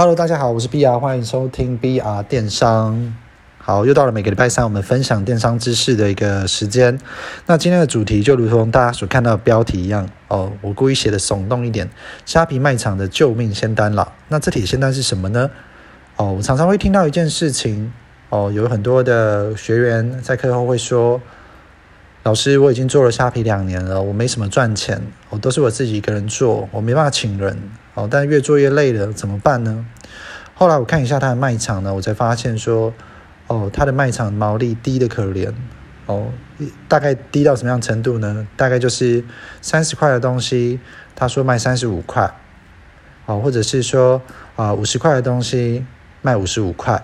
[0.00, 3.14] Hello，大家好，我是 BR，欢迎收听 BR 电商。
[3.58, 6.98] 好，又到了每个礼拜三我们分享电商知识的一个时间。
[7.44, 11.90] 那今天的主题就如同大家所看到的标题一样哦，我故意写的耸动一点，
[12.24, 14.10] 虾皮卖场的救命仙丹了。
[14.28, 15.50] 那这帖仙丹是什么呢？
[16.16, 17.92] 哦，我常常会听到一件事情
[18.30, 21.20] 哦，有很多的学员在课后会说。
[22.22, 25.00] 老师，我已经做了虾皮两年了，我没什么赚钱，
[25.30, 27.58] 我都是我自己一个人做，我没办法请人
[27.94, 28.06] 哦。
[28.10, 29.86] 但越做越累了，怎么办呢？
[30.52, 32.92] 后来我看一下他的卖场呢，我才发现说，
[33.46, 35.50] 哦，他的卖场毛利低的可怜
[36.04, 36.26] 哦，
[36.86, 38.46] 大概低到什么样程度呢？
[38.54, 39.24] 大概就是
[39.62, 40.78] 三十块的东西，
[41.16, 42.30] 他说卖三十五块，
[43.24, 44.20] 哦，或者是说
[44.56, 45.86] 啊五十块的东西
[46.20, 47.02] 卖五十五块，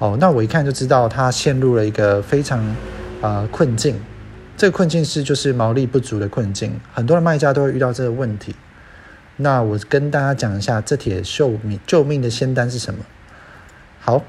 [0.00, 2.74] 哦，那我一看就知道他陷入了一个非常
[3.20, 3.96] 啊困境。
[4.56, 8.54] 这个困境是就是毛利不足的困境，很多的卖家都会遇到这个问题。
[9.36, 13.04] 那我跟大家讲一下这铁救命救命的仙丹是什么？
[14.00, 14.22] 好，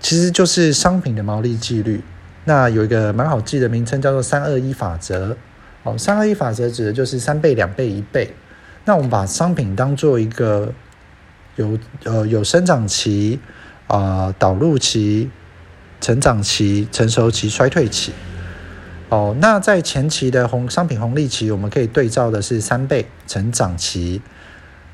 [0.00, 2.02] 其实就是商品的毛利纪律。
[2.44, 5.36] 那有一个蛮好记的名称叫做三二一法则。
[5.82, 8.34] 哦，三二一法则指的就是三倍、两倍、一倍。
[8.84, 10.72] 那我们把商品当做一个
[11.56, 13.38] 有呃有生长期
[13.86, 15.30] 啊导入期、
[16.00, 18.12] 成长期、成熟期、衰退期。
[19.12, 24.22] 哦，那在前期的红商品红利期，我们可以对照的是三倍成长期，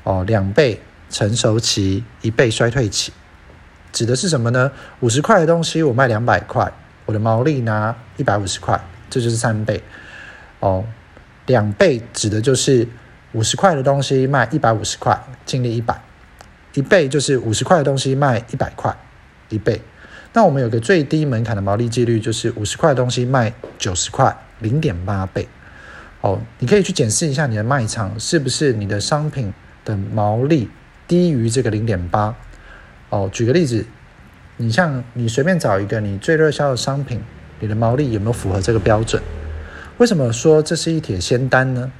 [0.03, 3.13] 哦，两倍成熟期，一倍衰退期，
[3.93, 4.73] 指的是什么呢？
[4.99, 6.69] 五十块的东西我卖两百块，
[7.05, 9.81] 我的毛利拿一百五十块，这就是三倍。
[10.59, 10.83] 哦，
[11.45, 12.85] 两倍指的就是
[13.31, 15.95] 五十块的东西卖一百五十块，净利一百；
[16.73, 18.93] 一倍就是五十块的东西卖一百块，
[19.47, 19.81] 一倍。
[20.31, 25.47] 那我们有个最低门槛的毛利几率，就是五十块的东西卖九十块，零点八倍。
[26.21, 30.69] 哦，你可以去检视一下你的卖场是不是你的商品的毛利
[31.07, 32.35] 低于这个零点八。
[33.09, 33.85] 哦，举个例子，
[34.57, 37.21] 你像你随便找一个你最热销的商品，
[37.59, 39.21] 你的毛利有没有符合这个标准？
[39.97, 41.91] 为什么说这是一帖仙丹呢？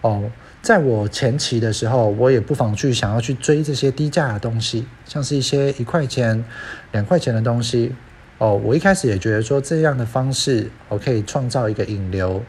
[0.00, 0.30] 哦。
[0.60, 6.44] 在我前期的时候，我也不妨去想要去追这些低价的东西，像是一些一块钱、
[6.92, 7.94] 两块钱的东西。
[8.38, 12.42] 哦，我一开始也觉得说这样的方式，我可以创造一个引流。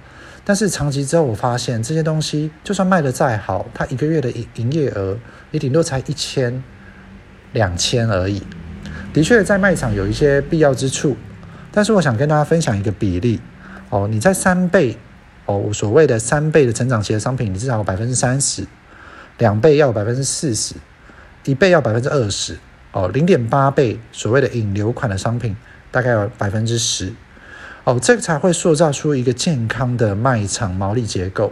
[0.44, 5.18] 但是长期之后，我发现这些东西就算卖的再好，它一个月的营营业额
[5.52, 6.64] 也顶多才一千、
[7.54, 8.42] 两千而已。
[9.14, 11.16] 的确，在卖场有一些必要之处，
[11.72, 13.40] 但是我想跟大家分享一个比例。
[13.90, 14.98] 哦，你在三倍。
[15.50, 18.66] 哦，所谓的三倍的成长期的商品，你至少有百分之三十；
[19.40, 20.76] 两倍要有百分之四十；
[21.44, 22.60] 一倍要百分之二十。
[22.92, 25.58] 哦，零点八倍所谓的引流款的商品，
[25.90, 27.12] 大概有百分之十。
[27.84, 31.52] 哦，这个才会塑造出一个健康的卖场毛利结构。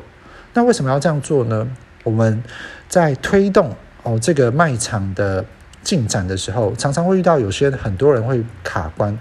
[0.54, 1.68] 那为什么要这样做呢？
[2.04, 2.44] 我们
[2.88, 5.44] 在推动哦这个卖场的
[5.82, 9.18] 进展的时候，常常会遇到有些很多人会卡关。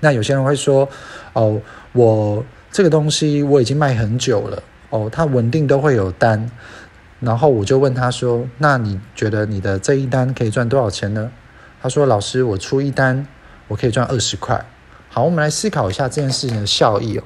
[0.00, 0.88] 那有些人会说
[1.34, 1.60] ：“哦，
[1.92, 2.44] 我。”
[2.76, 6.50] 这个东西我已经卖很久了哦，它稳定都会有单，
[7.20, 11.30] 然后我就问他说：“那你觉得你的这一单可以赚多少钱呢？”
[11.80, 13.26] 他说：“老师，我出一单
[13.68, 14.62] 我可以赚二十块。”
[15.08, 17.24] 好，我们来思考一下这件事情的效益哦。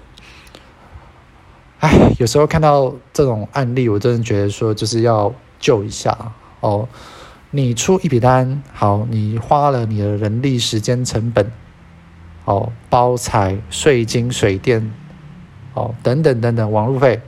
[1.81, 6.17] 哎，有时候看到这种案例，我真的觉得说就是要救一下
[6.61, 6.89] 哦。
[7.51, 11.51] 你出一笔单，好，你花了你的人力、时间成本，
[12.45, 14.93] 哦，包材、税金、水电。
[15.75, 17.21] 哦，等等等等，网路费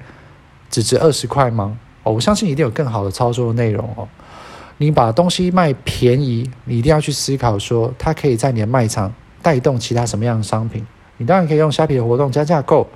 [0.70, 1.78] 只值二十块吗？
[2.02, 4.08] 哦，我相信一定有更好的操作内容哦。
[4.78, 10.84] 你把东西卖便宜，你一定要去思考说，它可以在你的卖场带动其他什么样的商品。
[11.18, 12.88] 你当然可以用虾皮的活动加价购，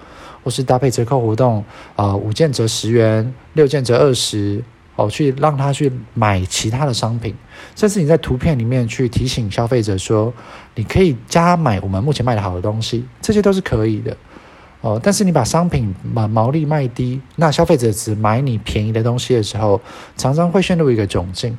[0.43, 1.65] 或是搭配折扣活动，
[1.95, 4.65] 啊，五件折十元，六件折二十，
[4.97, 7.33] 哦，去让他去买其他的商品。
[7.77, 10.35] 甚至你在图片里面去提醒消费者说，
[10.75, 14.17] 你可以加买我们目前卖的好的东西，这些都是可以的。
[14.83, 19.81] 哦，但是你把商品把毛利卖低，那消费者只买你便宜的东西的时候，
[20.17, 21.57] 常常会陷入一个窘境。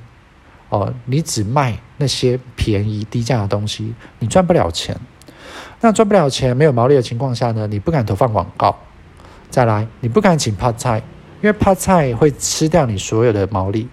[0.69, 4.97] 哦，你只卖那些便宜低价的东西，你赚不了钱。
[5.81, 8.77] 那赚不了钱、没有毛利的情况下呢，你不敢投放广告。
[9.49, 10.99] 再来，你不敢请泡菜，
[11.41, 13.89] 因为泡菜会吃掉你所有的毛利。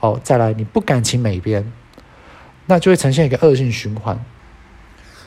[0.00, 1.70] 哦，再来，你不敢请美编，
[2.66, 4.22] 那就会呈现一个恶性循环。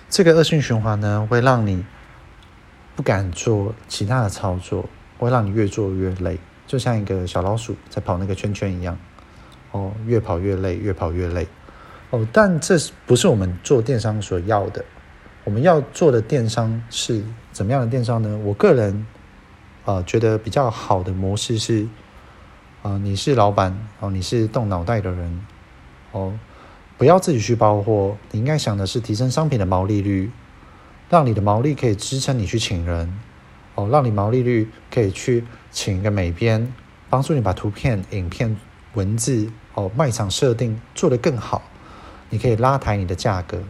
[0.10, 1.84] 这个恶性循环呢，会让你。
[2.96, 4.86] 不敢做其他的操作，
[5.18, 8.98] 会让你越做越累，就像一个小老鼠在跑那个圈圈一样，
[9.72, 11.48] 哦，越跑越累，越跑越累，
[12.10, 12.76] 哦，但这
[13.06, 14.84] 不是我们做电商所要的。
[15.44, 18.36] 我们要做的电商是怎么样的电商呢？
[18.44, 19.06] 我个人
[19.86, 21.88] 啊觉得比较好的模式是，
[22.82, 25.46] 啊，你是老板哦，你是动脑袋的人
[26.14, 26.34] 哦，
[26.98, 30.32] 不要自己去包货，你应该想的是提升商品的毛利率，
[31.10, 33.19] 让你的毛利可以支撑你去请人，
[33.75, 36.74] 哦，让你毛利率可以去请一个美编，
[37.10, 38.56] 帮助你把图片、影片、
[38.94, 41.62] 文字，哦，卖场设定做得更好，
[42.30, 43.63] 你可以拉抬你的价格，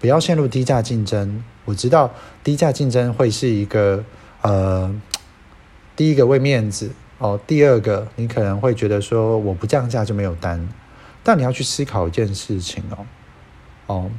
[0.00, 1.42] 不要陷入低价竞争。
[1.64, 2.12] 我知道
[2.42, 4.04] 低价竞争会是一个，
[4.42, 4.94] 呃，
[5.94, 6.92] 第一个为面子。
[7.20, 10.68] 哦，第二个，你可能会觉得说我不降价就没有单，
[11.24, 13.06] 但你要去思考一件事情哦，
[13.86, 14.10] 哦，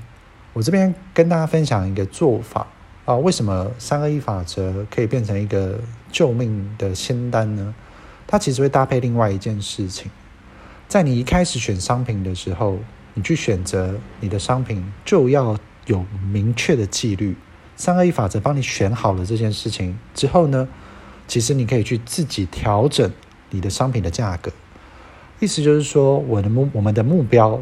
[0.53, 2.67] 我这边跟大家分享一个做法
[3.05, 5.79] 啊，为什么三二一法则可以变成一个
[6.11, 7.73] 救命的仙丹呢？
[8.27, 10.11] 它其实会搭配另外一件事情，
[10.87, 12.79] 在你一开始选商品的时候，
[13.13, 17.35] 你去选择你的商品就要有明确的纪律，
[17.75, 20.67] 三二一法则帮你选好了这件事情之后呢？
[21.27, 23.11] 其实你可以去自己调整
[23.51, 24.51] 你的商品的价格，
[25.39, 27.61] 意思就是说，我的目我们的目标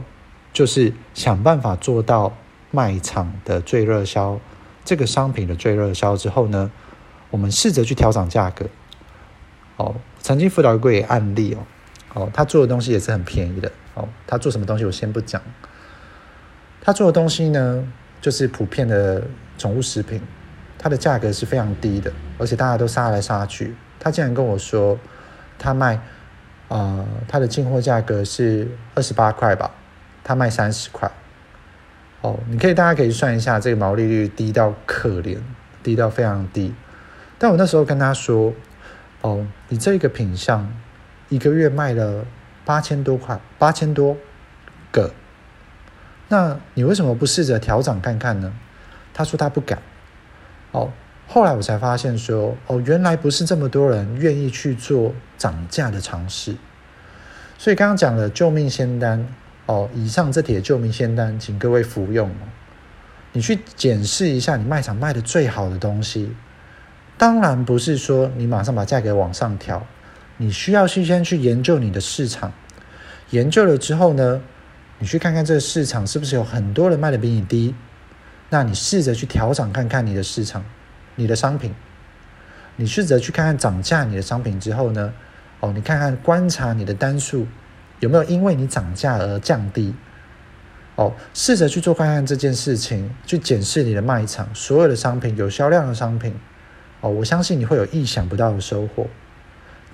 [0.54, 2.34] 就是想办法做到
[2.72, 4.40] 卖场的最热销，
[4.84, 6.72] 这个商品的最热销之后呢，
[7.30, 8.66] 我们试着去调整价格。
[9.78, 11.60] 哦，曾经辅导过一个案例哦，
[12.14, 15.42] 哦，他做的东西也是很便宜的哦，他做什么东西我先不讲，
[16.82, 17.88] 他做的东西呢，
[18.22, 19.24] 就是普遍的
[19.58, 20.22] 宠物食品。
[20.80, 23.76] 它的价格是非常低的，而且大家都杀来杀去。
[24.00, 24.96] 他竟然跟我说，
[25.58, 26.00] 他卖，
[26.68, 29.72] 呃，他的进货价格是二十八块吧，
[30.24, 31.12] 他卖三十块。
[32.22, 35.38] 哦，你可以，大家可以算一下，这个毛利率低到可怜，
[35.84, 36.74] 低到非常低。
[37.38, 38.54] 但我那时候跟他说，
[39.22, 40.74] 哦，你这个品相
[41.30, 42.26] 一个月卖了
[42.66, 44.18] 八千多块，八千多
[44.92, 45.14] 个，
[46.30, 48.54] 那你为什么不试着调整看看呢？
[49.14, 49.80] 他说他不敢。
[50.72, 50.92] 哦，
[51.28, 56.56] 后来我才发现说，哦，原来不是这么多人愿意去做涨价的尝试。
[57.58, 59.28] 所以刚刚讲了救命仙丹，
[59.68, 62.32] 哦，以上这帖救命仙丹，请各位服用。
[63.34, 66.32] 你去检视一下你卖场卖的最好的东西，
[67.18, 69.86] 当然不是说你马上把价格往上调，
[70.38, 72.54] 你需要去先去研究你的市场，
[73.32, 74.42] 研究了之后呢，
[75.00, 77.76] 你去看看这个市场是不是有很多人卖的比你低。
[78.50, 80.64] 那你试着去调整看看你的市场，
[81.16, 81.76] 你的商品，
[82.78, 85.14] 你试着去看看涨价你的商品之后呢，
[85.60, 87.46] 哦，你看看观察你的单数
[88.00, 89.94] 有没有因为你涨价而降低，
[90.96, 96.36] 哦，试着去做看看这件事情，去检视你的卖场所有的商品有销量的商品，
[97.02, 99.08] 哦，我相信你会有意想不到的收获。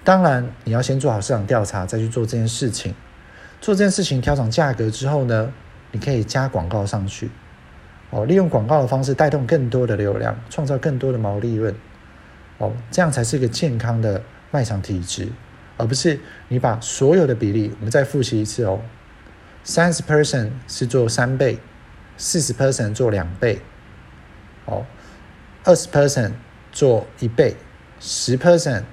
[0.03, 2.93] 当然，你要先做好市场调查，再去做这件事情。
[3.61, 5.53] 做这件事情调整价格之后呢，
[5.91, 7.31] 你可以加广告上去。
[8.09, 11.73] 哦，利用广告的方式带动更多的流量，创造更多的毛利润。
[12.57, 14.21] 哦，这样才是一个健康的
[14.51, 15.29] 卖场体质，
[15.83, 18.79] 而不是你把所有的比例，我们再复习一次哦。
[19.65, 21.59] 三十 percent 是做三倍，
[22.15, 23.59] 四十 percent 做两倍，
[24.63, 24.85] 哦，
[25.65, 26.31] 二十 percent
[26.71, 27.57] 做一倍，
[27.99, 28.83] 十 percent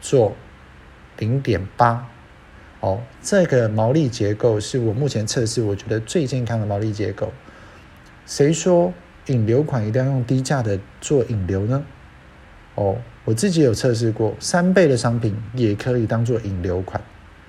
[0.00, 0.34] 做
[1.16, 2.08] 零点八。
[2.80, 7.32] 哦，这个毛利结构是我目前测试我觉得最健康的毛利结构。
[8.26, 8.92] 谁说
[9.26, 11.84] 引流款一定要用低价的做引流呢？
[12.74, 17.02] 哦，我自己有测试过，三倍的商品也可以当做引流款，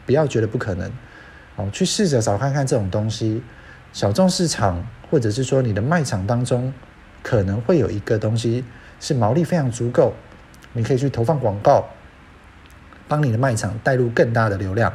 [0.07, 0.91] 不要觉得不可能。
[1.55, 3.43] 哦，去试着找看看这种东西，
[3.93, 6.73] 小众市场或者是说你的卖场当中，
[7.21, 8.65] 可能会有一个东西
[8.99, 10.13] 是毛利非常足够，
[10.73, 11.87] 你可以去投放广告，
[13.07, 14.91] 帮你的卖场带入更大的流量。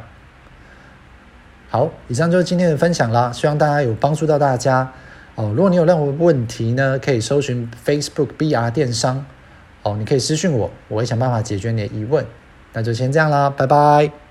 [1.69, 4.91] 好，以上就是今天的分享啦，希望大家有帮助到大家。
[5.35, 9.25] 哦，如果你有任何问题呢，可以搜寻 Facebook BR 电商，
[9.83, 12.25] 哦，你可以私信我，我会想办法解决你的疑问。
[12.71, 14.22] 那就先这样啦，拜拜。